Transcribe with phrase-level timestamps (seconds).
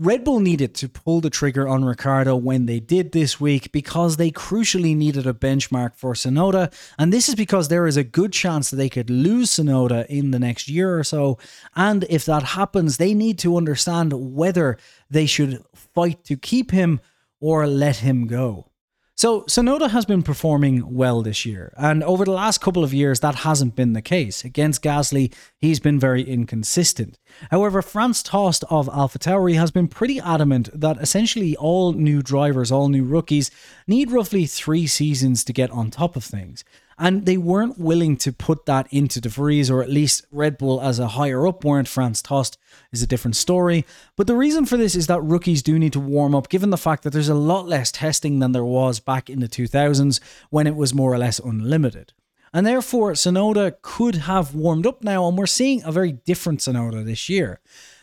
[0.00, 4.16] Red Bull needed to pull the trigger on Ricciardo when they did this week because
[4.16, 6.72] they crucially needed a benchmark for Tsunoda.
[6.96, 10.30] and this is because there is a good chance that they could lose Tsunoda in
[10.30, 11.36] the next year or so.
[11.74, 14.78] And if that happens, they need to understand whether
[15.10, 17.00] they should fight to keep him
[17.40, 18.67] or let him go.
[19.18, 23.18] So Tsunoda has been performing well this year, and over the last couple of years,
[23.18, 24.44] that hasn't been the case.
[24.44, 27.18] Against Gasly, he's been very inconsistent.
[27.50, 32.88] However, Franz Tost of AlphaTauri has been pretty adamant that essentially all new drivers, all
[32.88, 33.50] new rookies,
[33.88, 36.62] need roughly three seasons to get on top of things.
[36.98, 40.80] And they weren't willing to put that into De Vries, or at least Red Bull
[40.80, 41.86] as a higher up weren't.
[41.86, 42.58] Franz Tost
[42.90, 43.84] is a different story.
[44.16, 46.76] But the reason for this is that rookies do need to warm up, given the
[46.76, 50.18] fact that there's a lot less testing than there was back in the 2000s
[50.50, 52.12] when it was more or less unlimited.
[52.52, 57.04] And therefore, Tsunoda could have warmed up now, and we're seeing a very different Tsunoda
[57.04, 57.60] this year.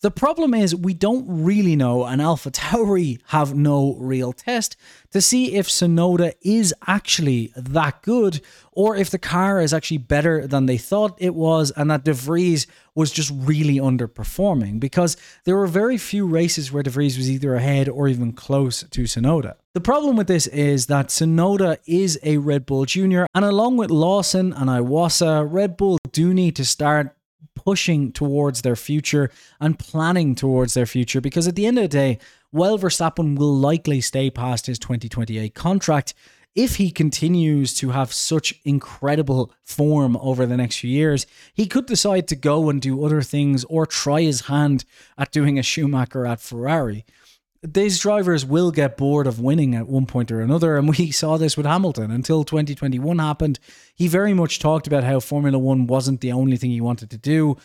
[0.00, 4.76] The problem is we don't really know, and Alpha Tauri have no real test
[5.10, 10.46] to see if Tsunoda is actually that good, or if the car is actually better
[10.46, 14.78] than they thought it was, and that De Vries was just really underperforming.
[14.78, 18.84] Because there were very few races where De Vries was either ahead or even close
[18.84, 19.56] to Tsunoda.
[19.74, 23.90] The problem with this is that Tsunoda is a Red Bull Junior, and along with
[23.90, 27.16] Lawson and Iwasa, Red Bull do need to start
[27.64, 31.88] pushing towards their future and planning towards their future because at the end of the
[31.88, 32.18] day,
[32.50, 36.14] while Verstappen will likely stay past his 2028 contract,
[36.54, 41.86] if he continues to have such incredible form over the next few years, he could
[41.86, 44.84] decide to go and do other things or try his hand
[45.16, 47.04] at doing a Schumacher at Ferrari
[47.62, 50.76] these drivers will get bored of winning at one point or another.
[50.76, 53.58] And we saw this with Hamilton until 2021 happened.
[53.94, 57.18] He very much talked about how Formula One wasn't the only thing he wanted to
[57.18, 57.56] do.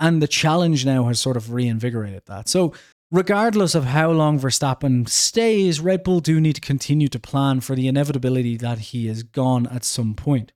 [0.00, 2.48] And the challenge now has sort of reinvigorated that.
[2.48, 2.72] So,
[3.10, 7.76] regardless of how long Verstappen stays, Red Bull do need to continue to plan for
[7.76, 10.52] the inevitability that he is gone at some point.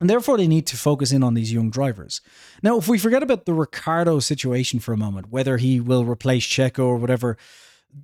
[0.00, 2.20] And therefore, they need to focus in on these young drivers.
[2.62, 6.44] Now, if we forget about the Ricciardo situation for a moment, whether he will replace
[6.44, 7.36] Checo or whatever,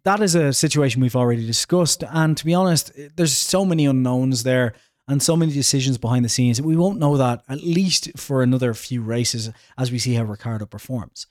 [0.04, 2.04] that is a situation we've already discussed.
[2.10, 4.74] And to be honest, there's so many unknowns there
[5.08, 8.42] and so many decisions behind the scenes that we won't know that at least for
[8.42, 11.26] another few races as we see how Ricciardo performs.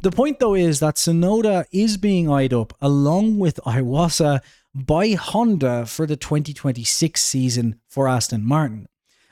[0.00, 4.40] The point though is that Tsunoda is being eyed up along with Iwasa
[4.74, 8.86] by Honda for the 2026 season for Aston Martin.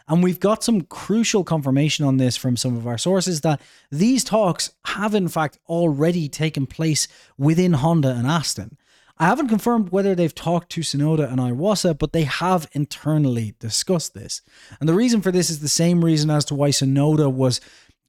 [0.08, 4.22] And we've got some crucial confirmation on this from some of our sources that these
[4.22, 8.78] talks have, in fact, already taken place within Honda and Aston.
[9.18, 14.12] I haven't confirmed whether they've talked to Tsunoda and Iwasa, but they have internally discussed
[14.14, 14.42] this.
[14.78, 17.60] And the reason for this is the same reason as to why Tsunoda was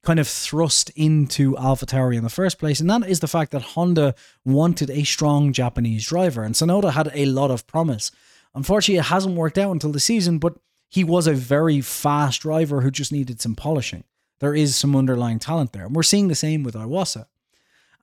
[0.03, 3.61] kind of thrust into AlphaTauri in the first place, and that is the fact that
[3.61, 4.15] Honda
[4.45, 8.11] wanted a strong Japanese driver, and Tsunoda had a lot of promise.
[8.53, 10.57] Unfortunately, it hasn't worked out until the season, but
[10.89, 14.03] he was a very fast driver who just needed some polishing.
[14.39, 15.85] There is some underlying talent there.
[15.85, 17.25] And we're seeing the same with Iwasa.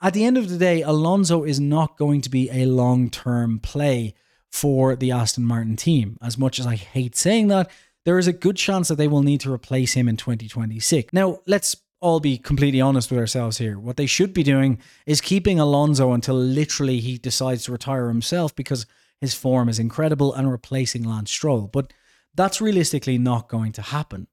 [0.02, 3.58] At the end of the day, Alonso is not going to be a long term
[3.58, 4.14] play
[4.50, 6.18] for the Aston Martin team.
[6.20, 7.70] As much as I hate saying that,
[8.04, 11.12] there is a good chance that they will need to replace him in 2026.
[11.12, 13.78] Now, let's all be completely honest with ourselves here.
[13.78, 18.54] What they should be doing is keeping Alonso until literally he decides to retire himself
[18.54, 18.84] because
[19.20, 21.66] his form is incredible and replacing Lance Stroll.
[21.66, 21.94] But
[22.34, 24.26] that's realistically not going to happen.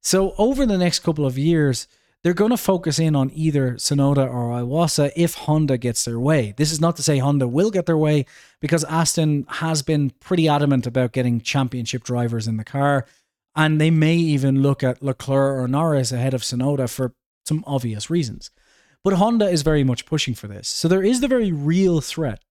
[0.00, 1.86] So over the next couple of years,
[2.22, 6.54] they're going to focus in on either Tsunoda or Iwasa if Honda gets their way.
[6.56, 8.26] This is not to say Honda will get their way
[8.60, 13.06] because Aston has been pretty adamant about getting championship drivers in the car.
[13.56, 17.14] And they may even look at Leclerc or Norris ahead of Tsunoda for
[17.46, 18.50] some obvious reasons.
[19.02, 20.68] But Honda is very much pushing for this.
[20.68, 22.44] So there is the very real threat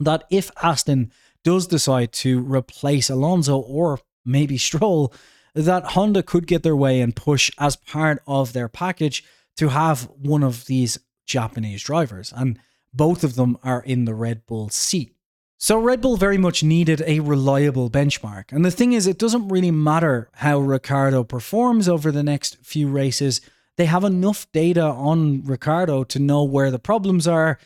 [0.00, 1.12] that if Aston
[1.44, 5.12] does decide to replace Alonso or maybe Stroll,
[5.54, 9.24] that Honda could get their way and push as part of their package
[9.56, 12.32] to have one of these Japanese drivers.
[12.34, 12.58] And
[12.92, 15.14] both of them are in the Red Bull seat.
[15.58, 18.50] So Red Bull very much needed a reliable benchmark.
[18.50, 22.88] And the thing is, it doesn't really matter how Ricciardo performs over the next few
[22.88, 23.42] races.
[23.76, 27.58] They have enough data on Ricciardo to know where the problems are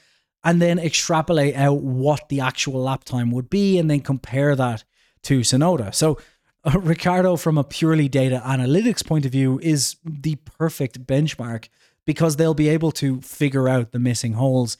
[0.42, 4.82] and then extrapolate out what the actual lap time would be and then compare that
[5.22, 5.94] to Tsunoda.
[5.94, 6.18] So
[6.74, 11.68] Ricciardo, from a purely data analytics point of view, is the perfect benchmark
[12.06, 14.76] because they'll be able to figure out the missing holes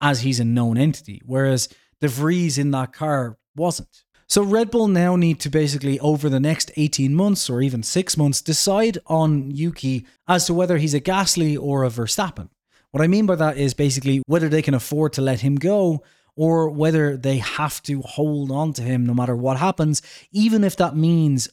[0.00, 1.68] as he's a known entity, whereas
[2.00, 4.04] De Vries in that car wasn't.
[4.26, 8.16] So Red Bull now need to basically, over the next 18 months or even six
[8.16, 12.48] months, decide on Yuki as to whether he's a Gasly or a Verstappen.
[12.90, 16.02] What I mean by that is basically whether they can afford to let him go
[16.36, 20.02] or whether they have to hold on to him no matter what happens,
[20.32, 21.48] even if that means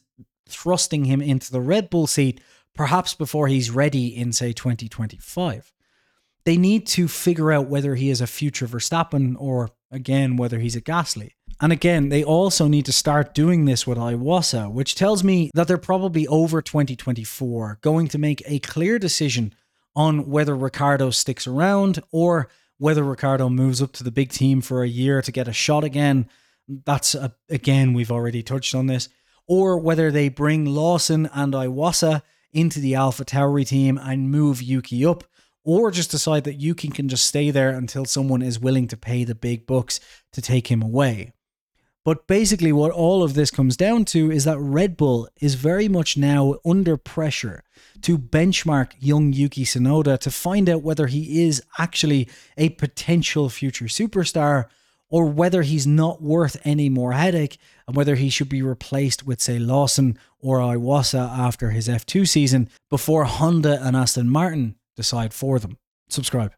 [0.48, 2.40] thrusting him into the Red Bull seat,
[2.74, 5.72] perhaps before he's ready in, say, 2025.
[6.44, 10.76] They need to figure out whether he is a future Verstappen or, again, whether he's
[10.76, 11.32] a Gasly.
[11.60, 15.68] And again, they also need to start doing this with Iwasa, which tells me that
[15.68, 19.54] they're probably over 2024 going to make a clear decision
[19.94, 24.82] on whether Ricciardo sticks around or whether Ricciardo moves up to the big team for
[24.82, 26.28] a year to get a shot again.
[26.68, 29.08] That's a, again, we've already touched on this.
[29.46, 32.22] Or whether they bring Lawson and Iwasa
[32.52, 35.24] into the Alpha Tauri team and move Yuki up,
[35.64, 39.24] or just decide that Yuki can just stay there until someone is willing to pay
[39.24, 40.00] the big bucks
[40.32, 41.32] to take him away.
[42.04, 45.88] But basically, what all of this comes down to is that Red Bull is very
[45.88, 47.62] much now under pressure
[48.02, 53.84] to benchmark young Yuki Tsunoda to find out whether he is actually a potential future
[53.84, 54.66] superstar
[55.08, 59.40] or whether he's not worth any more headache and whether he should be replaced with,
[59.40, 65.58] say, Lawson or Iwasa after his F2 season before Honda and Aston Martin decide for
[65.58, 65.76] them.
[66.08, 66.52] Subscribe.